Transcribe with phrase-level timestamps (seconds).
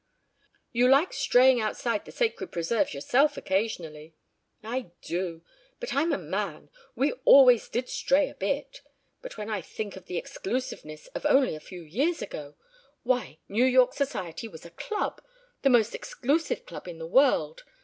[0.71, 4.15] "You like straying outside the sacred preserves yourself occasionally."
[4.63, 5.43] "I do.
[5.79, 6.71] But I'm a man.
[6.95, 8.81] We always did stray a bit.
[9.21, 12.55] But when I think of the exclusiveness of only a few years ago!
[13.03, 15.21] Why, New York Society was a Club.
[15.61, 17.63] The most exclusive club in the world.